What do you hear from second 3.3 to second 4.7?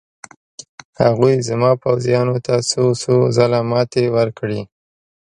ځله ماتې ورکړې.